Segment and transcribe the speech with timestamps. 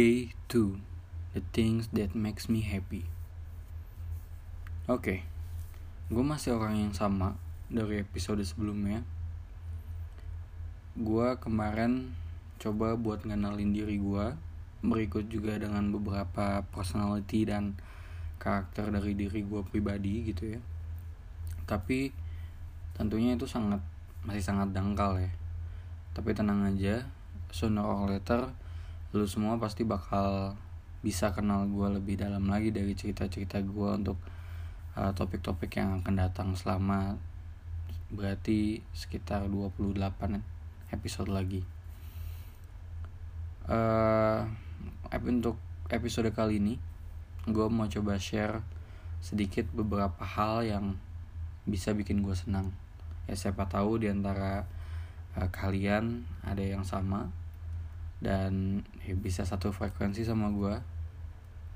[0.00, 0.80] Day 2
[1.36, 3.04] The things that makes me happy.
[4.88, 5.18] Oke okay.
[6.08, 7.36] Gue masih orang yang sama
[7.68, 9.04] Dari episode sebelumnya.
[10.96, 12.16] Gue kemarin
[12.56, 14.40] Coba buat ngenalin diri gue
[14.80, 17.76] Berikut juga dengan beberapa personality dan
[18.40, 20.60] Karakter dari diri gue pribadi gitu ya.
[21.68, 22.08] Tapi
[22.96, 23.84] Tentunya itu sangat
[24.24, 25.28] Masih sangat dangkal ya.
[26.16, 27.04] Tapi tenang aja
[27.52, 28.48] Sooner or later
[29.10, 30.54] lu semua pasti bakal
[31.02, 34.14] bisa kenal gue lebih dalam lagi dari cerita-cerita gue untuk
[34.94, 37.18] uh, topik-topik uh, yang akan datang selama
[38.14, 39.98] berarti sekitar 28
[40.94, 41.66] episode lagi.
[43.66, 44.46] Uh,
[45.26, 45.58] untuk
[45.90, 46.74] episode kali ini
[47.50, 48.62] gue mau coba share
[49.18, 50.86] sedikit beberapa hal yang
[51.66, 52.70] bisa bikin gue senang.
[53.26, 54.70] Ya siapa tahu di antara
[55.34, 57.39] uh, kalian ada yang sama
[58.20, 60.76] dan ya bisa satu frekuensi sama gue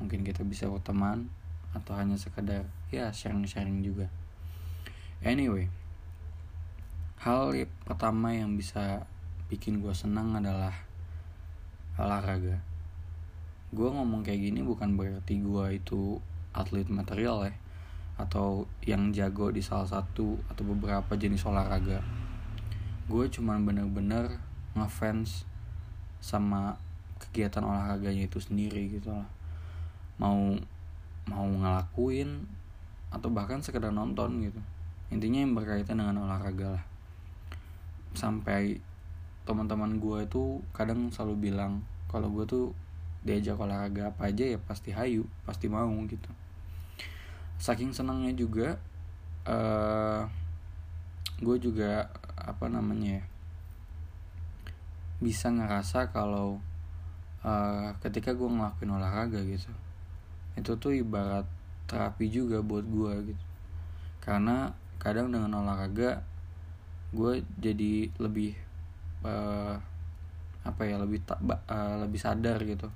[0.00, 1.28] mungkin kita bisa berteman
[1.76, 4.08] atau hanya sekedar ya sharing-sharing juga.
[5.20, 5.68] Anyway
[7.20, 7.52] hal
[7.84, 9.04] pertama yang bisa
[9.52, 10.72] bikin gue senang adalah
[12.00, 12.64] olahraga.
[13.76, 16.16] Gue ngomong kayak gini bukan berarti gue itu
[16.56, 17.54] atlet material ya
[18.20, 22.00] atau yang jago di salah satu atau beberapa jenis olahraga.
[23.04, 24.40] Gue cuman bener-bener
[24.72, 25.49] ngefans
[26.20, 26.76] sama
[27.20, 29.28] kegiatan olahraganya itu sendiri gitu lah.
[30.20, 30.56] Mau
[31.28, 32.44] mau ngelakuin
[33.10, 34.60] atau bahkan sekedar nonton gitu.
[35.10, 36.84] Intinya yang berkaitan dengan olahraga lah.
[38.14, 38.78] Sampai
[39.44, 42.64] teman-teman gue itu kadang selalu bilang kalau gue tuh
[43.20, 46.30] diajak olahraga apa aja ya pasti hayu pasti mau gitu.
[47.60, 48.80] Saking senangnya juga
[49.44, 50.24] uh,
[51.40, 53.24] gue juga apa namanya ya
[55.20, 56.58] bisa ngerasa kalau
[57.44, 59.68] uh, ketika gue ngelakuin olahraga gitu
[60.58, 61.46] itu tuh ibarat
[61.86, 63.44] terapi juga buat gue gitu.
[64.22, 64.70] Karena
[65.02, 66.22] kadang dengan olahraga
[67.10, 68.54] gue jadi lebih
[69.26, 69.74] uh,
[70.60, 72.86] apa ya lebih tak uh, lebih sadar gitu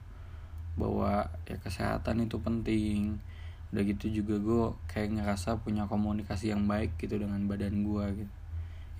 [0.78, 3.18] bahwa ya kesehatan itu penting.
[3.74, 8.34] Udah gitu juga gue kayak ngerasa punya komunikasi yang baik gitu dengan badan gue gitu.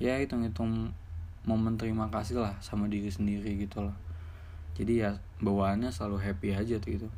[0.03, 0.91] Ya hitung hitung
[1.45, 3.97] momen terima kasih lah sama diri sendiri gitu loh
[4.75, 7.09] jadi ya bawaannya selalu happy aja tuh gitu.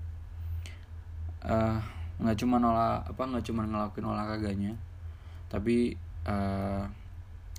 [1.41, 1.81] Uh,
[2.20, 4.72] nggak cuma olah apa nggak cuma ngelakuin olahraganya
[5.53, 5.94] tapi
[6.25, 6.82] uh,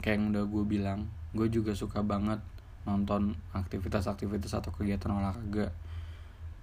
[0.01, 0.99] kayak yang udah gue bilang
[1.31, 2.41] gue juga suka banget
[2.83, 5.71] nonton aktivitas-aktivitas atau kegiatan olahraga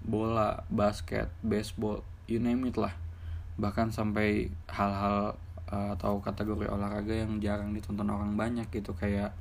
[0.04, 2.92] bola basket baseball you name it lah.
[3.56, 5.38] Bahkan sampai hal-hal
[5.70, 9.32] uh, atau kategori olahraga yang jarang ditonton orang banyak gitu kayak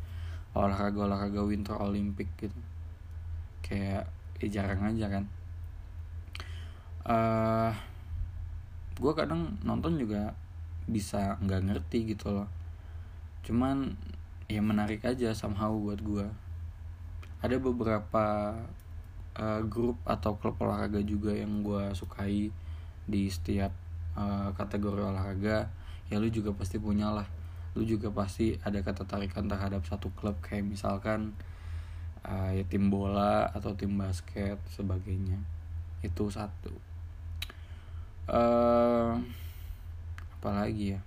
[0.53, 2.59] olahraga olahraga winter olympic gitu.
[3.65, 5.25] Kayak ya jarang aja kan.
[7.03, 7.73] Uh, eh,
[8.95, 10.37] gue kadang nonton juga
[10.85, 12.49] bisa nggak ngerti gitu loh.
[13.43, 13.97] Cuman
[14.47, 16.27] ya menarik aja somehow buat gue
[17.43, 18.55] ada beberapa
[19.35, 22.53] uh, grup atau klub olahraga juga yang gue sukai
[23.03, 23.73] di setiap
[24.15, 25.67] uh, kategori olahraga.
[26.07, 27.42] Ya lu juga pasti punya lah
[27.73, 31.33] lu juga pasti ada ketertarikan terhadap satu klub kayak misalkan
[32.21, 35.41] uh, ya tim bola atau tim basket sebagainya.
[36.05, 36.73] Itu satu.
[38.29, 39.19] Uh,
[40.39, 41.01] apalagi ya?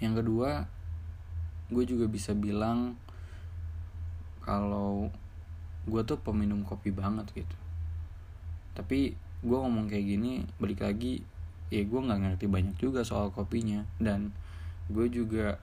[0.00, 0.50] Yang kedua
[1.66, 2.94] gue juga bisa bilang
[4.46, 5.10] kalau
[5.90, 7.56] gue tuh peminum kopi banget gitu.
[8.78, 11.20] Tapi gue ngomong kayak gini balik lagi
[11.66, 13.82] ya gue nggak ngerti banyak juga soal kopinya.
[13.98, 14.30] Dan
[14.86, 15.58] gue juga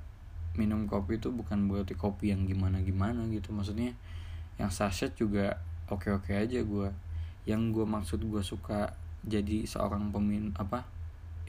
[0.53, 3.49] minum kopi itu bukan berarti kopi yang gimana gimana gitu.
[3.55, 3.95] Maksudnya
[4.61, 5.57] yang sachet juga
[5.89, 6.89] oke oke aja gue
[7.43, 10.87] yang gue maksud gue suka jadi seorang pemin apa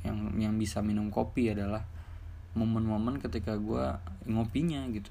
[0.07, 1.83] yang yang bisa minum kopi adalah
[2.55, 3.85] momen-momen ketika gue
[4.31, 5.11] ngopinya gitu.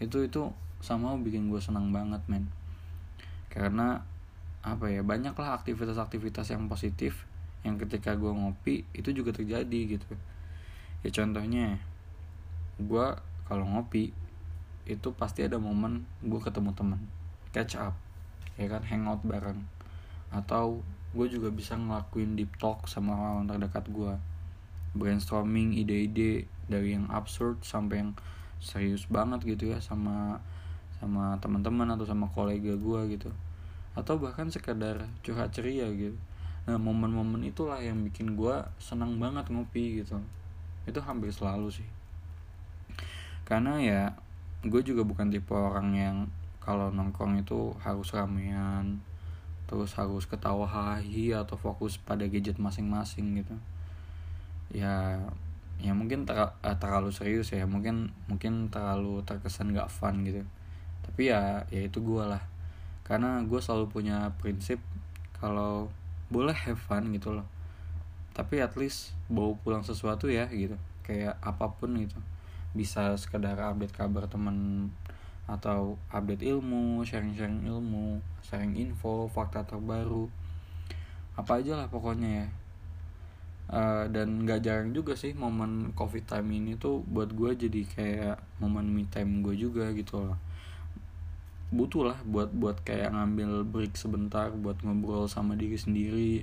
[0.00, 2.48] Itu itu sama bikin gue senang banget men.
[3.50, 4.00] Karena
[4.60, 7.24] apa ya banyaklah aktivitas-aktivitas yang positif
[7.64, 10.08] yang ketika gue ngopi itu juga terjadi gitu
[11.00, 11.80] ya contohnya
[12.80, 13.06] gue
[13.48, 14.12] kalau ngopi
[14.88, 17.00] itu pasti ada momen gue ketemu teman
[17.52, 17.94] catch up
[18.60, 19.64] ya kan hangout bareng.
[20.28, 20.84] Atau
[21.16, 24.14] gue juga bisa ngelakuin deep talk sama orang terdekat gue
[24.94, 28.12] brainstorming ide-ide dari yang absurd sampai yang
[28.60, 30.38] serius banget gitu ya sama
[31.00, 33.32] sama teman-teman atau sama kolega gue gitu.
[33.96, 36.20] Atau bahkan sekedar curhat ceria gitu.
[36.68, 40.20] Nah momen-momen itulah yang bikin gue senang banget ngopi gitu
[40.88, 41.88] itu hampir selalu sih.
[43.44, 44.02] Karena ya
[44.62, 46.16] gue juga bukan tipe orang yang
[46.60, 49.00] kalau nongkrong itu harus ramean
[49.64, 53.54] terus harus ketawa hahi atau fokus pada gadget masing-masing gitu.
[54.70, 55.18] Ya
[55.80, 60.42] ya mungkin ter uh, terlalu serius ya mungkin mungkin terlalu terkesan gak fun gitu.
[61.06, 62.42] Tapi ya ya itu gue lah.
[63.06, 64.78] Karena gue selalu punya prinsip
[65.38, 65.88] kalau
[66.30, 67.59] boleh have fun gitu loh
[68.40, 70.80] tapi at least bawa pulang sesuatu ya gitu.
[71.04, 72.16] Kayak apa pun gitu.
[72.72, 74.88] Bisa sekedar update kabar teman
[75.44, 80.32] atau update ilmu, sharing-sharing ilmu, sharing info, fakta terbaru,
[81.36, 82.46] apa aja lah pokoknya ya.
[83.70, 88.36] Uh, dan nggak jarang juga sih momen covid time ini tuh buat gue jadi kayak
[88.58, 90.38] momen me time gue juga gitu loh.
[91.70, 96.42] Butuh lah buat buat kayak ngambil break sebentar buat ngobrol sama diri sendiri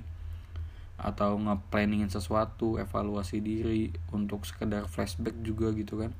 [0.98, 6.10] atau nge-planningin sesuatu evaluasi diri untuk sekedar flashback juga gitu kan.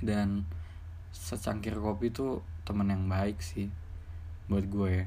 [0.00, 0.48] Dan
[1.12, 3.68] secangkir kopi tuh temen yang baik sih
[4.48, 5.06] buat gue ya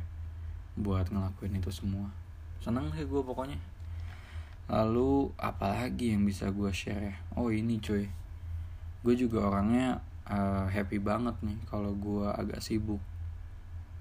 [0.80, 2.08] buat ngelakuin itu semua.
[2.62, 3.58] Seneng sih gue pokoknya.
[4.70, 7.16] Lalu apalagi yang bisa gue share ya?
[7.36, 8.06] Oh ini cuy.
[9.02, 10.00] Gue juga orangnya
[10.30, 13.02] uh, happy banget nih kalau gue agak sibuk.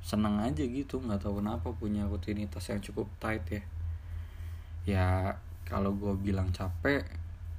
[0.04, 3.62] Seneng aja gitu nggak tahu kenapa punya rutinitas yang cukup tight ya
[4.88, 5.36] ya
[5.68, 7.04] kalau gue bilang capek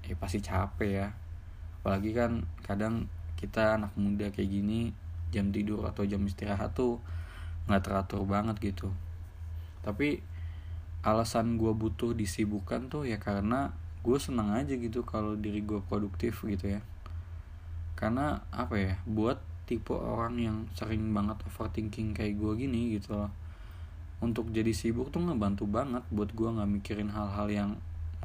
[0.01, 1.07] ya pasti capek ya.
[1.79, 3.05] Apalagi kan kadang
[3.37, 4.89] kita anak muda kayak gini
[5.29, 6.97] jam tidur atau jam istirahat tuh
[7.69, 8.89] nggak teratur banget gitu.
[9.85, 10.25] Tapi
[11.05, 13.71] alasan gue butuh disibukkan tuh ya karena
[14.01, 16.81] gue seneng aja gitu kalau diri gue produktif gitu ya.
[17.93, 19.37] Karena apa ya buat
[19.69, 23.29] tipe orang yang sering banget overthinking kayak gue gini gitu loh
[24.19, 27.71] untuk jadi sibuk tuh ngebantu banget buat gue nggak mikirin hal-hal yang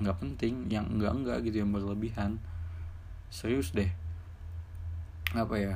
[0.02, 2.42] nggak penting yang enggak enggak gitu yang berlebihan.
[3.30, 3.90] Serius deh.
[5.34, 5.74] Apa ya?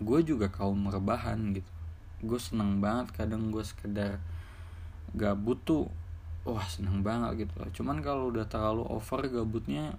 [0.00, 1.72] Gue juga kaum rebahan gitu.
[2.20, 4.20] Gue seneng banget kadang gue sekedar
[5.16, 5.88] gabut tuh
[6.44, 7.70] wah seneng banget gitu loh.
[7.72, 9.96] Cuman kalau udah terlalu over gabutnya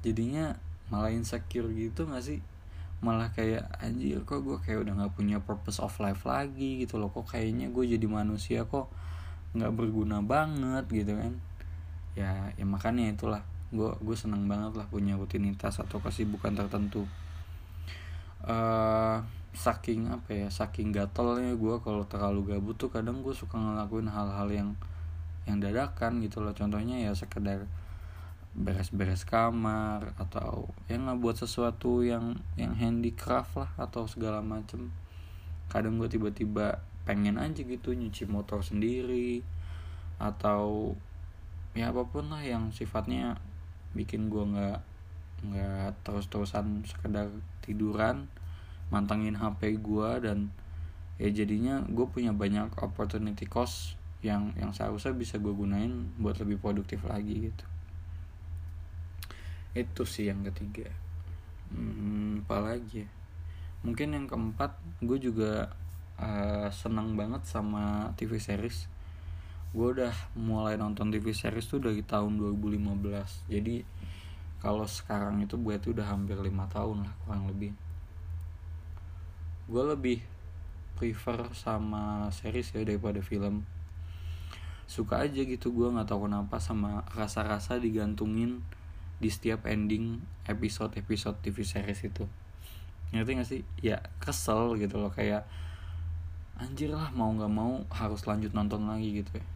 [0.00, 0.56] jadinya
[0.88, 2.40] malah insecure gitu gak sih
[3.00, 7.08] malah kayak anjir kok gue kayak udah nggak punya purpose of life lagi gitu loh.
[7.08, 8.92] Kok kayaknya gue jadi manusia kok
[9.56, 11.32] nggak berguna banget gitu kan.
[12.12, 13.42] Ya ya makanya itulah.
[13.72, 17.08] Gue gue seneng banget lah punya rutinitas atau kesibukan tertentu.
[18.40, 19.20] Uh,
[19.52, 24.48] saking apa ya saking gatelnya gue kalau terlalu gabut tuh kadang gue suka ngelakuin hal-hal
[24.48, 24.68] yang
[25.48, 26.52] yang dadakan gitu loh.
[26.52, 27.64] Contohnya ya sekedar
[28.50, 34.90] beres-beres kamar atau yang buat sesuatu yang yang handicraft lah atau segala macem.
[35.70, 39.40] Kadang gue tiba-tiba pengen aja gitu nyuci motor sendiri
[40.20, 40.94] atau
[41.72, 43.38] ya apa pun lah yang sifatnya
[43.94, 44.78] bikin gue nggak
[45.40, 47.32] nggak terus-terusan sekedar
[47.64, 48.28] tiduran
[48.92, 50.50] mantengin HP gue dan
[51.16, 56.60] ya jadinya gue punya banyak opportunity cost yang yang seharusnya bisa gue gunain buat lebih
[56.60, 57.69] produktif lagi gitu
[59.74, 60.90] itu sih yang ketiga.
[61.70, 63.08] Hmm, apalagi ya?
[63.86, 65.72] Mungkin yang keempat gue juga
[66.18, 68.90] uh, senang banget sama TV series.
[69.70, 73.86] Gue udah mulai nonton TV series tuh dari tahun 2015 jadi
[74.60, 77.72] kalau sekarang itu gue tuh udah hampir lima tahun lah kurang lebih.
[79.70, 80.18] Gue lebih
[80.98, 83.64] prefer sama series ya daripada film.
[84.84, 88.60] Suka aja gitu gue nggak tahu kenapa sama rasa-rasa digantungin
[89.20, 92.24] di setiap ending episode episode TV series itu.
[93.12, 93.62] Ngerti gak sih?
[93.84, 95.44] Ya kesel gitu loh kayak
[96.60, 99.46] anjir lah mau nggak mau harus lanjut nonton lagi gitu ya.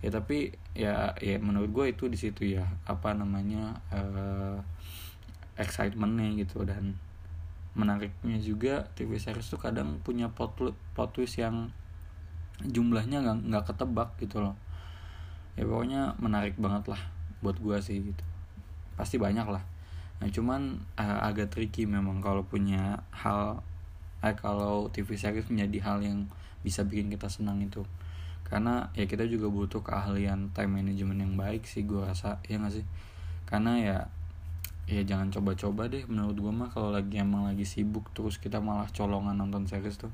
[0.00, 4.60] Ya tapi ya ya menurut gue itu di situ ya apa namanya uh,
[5.60, 6.96] excitementnya gitu dan
[7.76, 11.68] menariknya juga TV series tuh kadang punya plot plot twist yang
[12.60, 14.56] jumlahnya nggak nggak ketebak gitu loh.
[15.56, 17.02] Ya pokoknya menarik banget lah
[17.40, 18.29] buat gue sih gitu
[19.00, 19.64] pasti banyak lah.
[20.20, 23.64] Nah cuman uh, agak tricky memang kalau punya hal
[24.20, 26.28] eh, kalau TV series menjadi hal yang
[26.60, 27.80] bisa bikin kita senang itu.
[28.44, 32.76] Karena ya kita juga butuh keahlian time management yang baik sih gue rasa ya gak
[32.76, 32.84] sih?
[33.48, 33.98] Karena ya
[34.84, 36.04] ya jangan coba-coba deh.
[36.04, 40.12] Menurut gue mah kalau lagi emang lagi sibuk terus kita malah colongan nonton series tuh.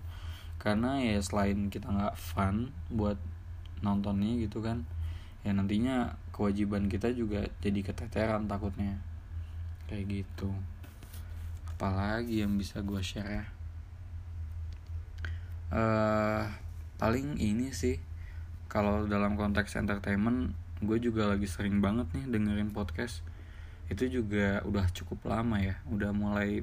[0.62, 3.18] Karena ya selain kita nggak fun buat
[3.84, 4.88] nontonnya gitu kan
[5.46, 9.00] ya nantinya kewajiban kita juga jadi keteteran takutnya.
[9.88, 10.52] Kayak gitu.
[11.72, 13.44] Apalagi yang bisa gue share ya?
[15.66, 16.44] Uh,
[17.00, 17.98] paling ini sih
[18.68, 23.24] kalau dalam konteks entertainment gue juga lagi sering banget nih dengerin podcast.
[23.88, 25.80] Itu juga udah cukup lama ya.
[25.88, 26.60] Udah mulai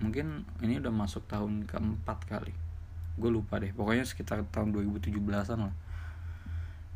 [0.00, 2.56] mungkin ini udah masuk tahun keempat kali.
[3.20, 3.76] Gue lupa deh.
[3.76, 5.76] Pokoknya sekitar tahun 2017an lah.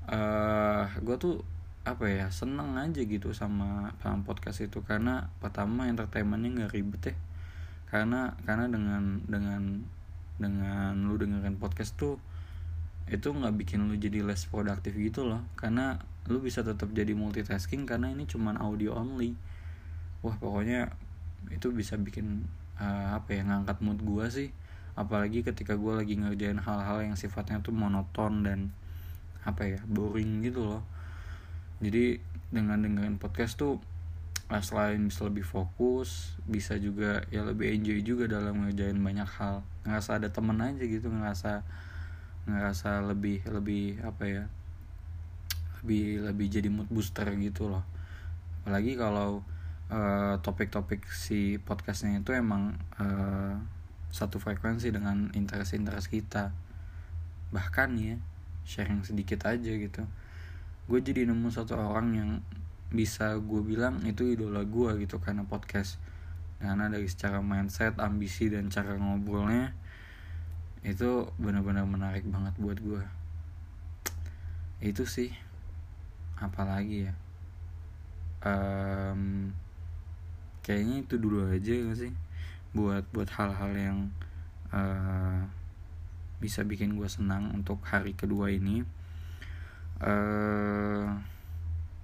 [0.02, 1.36] Uh, gue tuh
[1.82, 4.82] apa ya seneng aja gitu sama sama podcast itu.
[4.86, 7.16] Karena pertama entertainmentnya nggak ribet ya.
[7.90, 9.82] Karena karena dengan dengan
[10.38, 12.16] dengan lu dengerin podcast tuh
[13.10, 15.42] itu nggak bikin lu jadi less produktif gitu loh.
[15.58, 15.98] Karena
[16.30, 19.34] lu bisa tetap jadi multitasking karena ini cuman audio only.
[20.22, 20.94] Wah pokoknya
[21.50, 22.46] itu bisa bikin
[22.78, 24.54] uh, apa ya ngangkat mood gua sih.
[24.92, 28.76] Apalagi ketika gue lagi ngerjain hal-hal yang sifatnya tuh monoton dan
[29.42, 30.84] apa ya boring gitu loh
[31.82, 32.22] jadi
[32.54, 33.82] dengan dengerin podcast tuh
[34.46, 39.66] ah, selain bisa lebih fokus bisa juga ya lebih enjoy juga dalam ngerjain banyak hal.
[39.82, 41.66] Ngerasa ada temen aja gitu ngerasa
[42.46, 44.44] ngerasa lebih lebih apa ya
[45.82, 47.82] lebih lebih jadi mood booster gitu loh.
[48.62, 49.42] Apalagi kalau
[49.90, 53.58] uh, topik-topik si podcastnya itu emang uh,
[54.14, 56.54] satu frekuensi dengan interest-interest kita.
[57.50, 58.22] Bahkan ya
[58.62, 60.06] sharing sedikit aja gitu
[60.90, 62.30] gue jadi nemu satu orang yang
[62.92, 65.98] bisa gue bilang itu idola gue gitu karena podcast.
[66.62, 69.74] Karena dari secara mindset ambisi dan cara ngobrolnya
[70.82, 73.02] itu benar-benar menarik banget buat gue
[74.82, 75.30] itu sih.
[76.42, 77.14] Apalagi ya?
[78.42, 79.54] Um,
[80.66, 82.12] kayaknya itu dulu aja gak sih?
[82.74, 83.98] Buat buat hal-hal yang
[84.74, 85.46] uh,
[86.42, 88.82] bisa bikin gue senang untuk hari kedua ini
[90.02, 91.06] uh,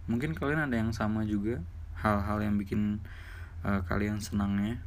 [0.09, 1.61] mungkin kalian ada yang sama juga
[1.99, 3.02] hal-hal yang bikin
[3.67, 4.78] uh, kalian senangnya.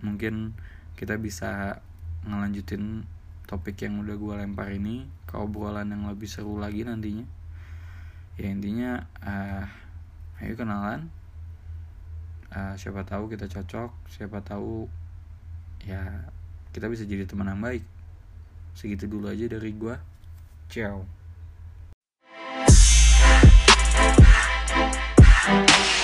[0.00, 0.54] Mungkin
[0.94, 1.82] kita bisa
[2.24, 3.04] ngelanjutin
[3.46, 7.26] topik yang udah gue lempar ini ke obrolan yang lebih seru lagi nantinya.
[8.38, 9.64] Ya intinya uh,
[10.42, 11.10] ayo kenalan.
[12.46, 14.86] Uh, siapa tahu kita cocok siapa tahu
[15.82, 16.30] ya
[16.70, 17.82] kita bisa jadi teman yang baik.
[18.76, 19.96] Segitu dulu aja dari gue
[20.70, 21.25] ciao
[25.46, 25.95] Música